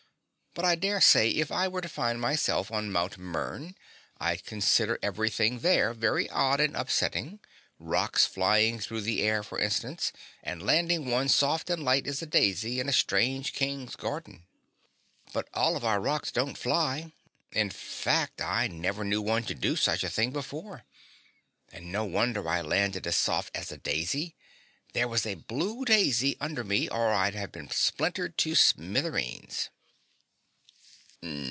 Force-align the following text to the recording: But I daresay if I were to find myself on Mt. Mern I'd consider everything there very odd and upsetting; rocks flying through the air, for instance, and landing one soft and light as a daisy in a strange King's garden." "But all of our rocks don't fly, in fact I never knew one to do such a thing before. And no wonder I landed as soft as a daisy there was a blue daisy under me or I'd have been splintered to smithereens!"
But 0.53 0.65
I 0.65 0.75
daresay 0.75 1.29
if 1.29 1.49
I 1.49 1.69
were 1.69 1.79
to 1.79 1.87
find 1.87 2.19
myself 2.19 2.71
on 2.73 2.91
Mt. 2.91 3.17
Mern 3.17 3.73
I'd 4.17 4.43
consider 4.43 4.99
everything 5.01 5.59
there 5.59 5.93
very 5.93 6.29
odd 6.29 6.59
and 6.59 6.75
upsetting; 6.75 7.39
rocks 7.79 8.25
flying 8.25 8.77
through 8.77 8.99
the 8.99 9.21
air, 9.21 9.43
for 9.43 9.57
instance, 9.61 10.11
and 10.43 10.61
landing 10.61 11.09
one 11.09 11.29
soft 11.29 11.69
and 11.69 11.81
light 11.81 12.05
as 12.05 12.21
a 12.21 12.25
daisy 12.25 12.81
in 12.81 12.89
a 12.89 12.93
strange 12.93 13.53
King's 13.53 13.95
garden." 13.95 14.43
"But 15.31 15.47
all 15.53 15.77
of 15.77 15.85
our 15.85 16.01
rocks 16.01 16.33
don't 16.33 16.57
fly, 16.57 17.13
in 17.53 17.69
fact 17.69 18.41
I 18.41 18.67
never 18.67 19.05
knew 19.05 19.21
one 19.21 19.43
to 19.43 19.55
do 19.55 19.77
such 19.77 20.03
a 20.03 20.09
thing 20.09 20.31
before. 20.31 20.83
And 21.71 21.93
no 21.93 22.03
wonder 22.03 22.45
I 22.49 22.59
landed 22.59 23.07
as 23.07 23.15
soft 23.15 23.55
as 23.55 23.71
a 23.71 23.77
daisy 23.77 24.35
there 24.91 25.07
was 25.07 25.25
a 25.25 25.35
blue 25.35 25.85
daisy 25.85 26.35
under 26.41 26.65
me 26.65 26.89
or 26.89 27.13
I'd 27.13 27.35
have 27.35 27.53
been 27.53 27.69
splintered 27.69 28.37
to 28.39 28.55
smithereens!" 28.55 29.69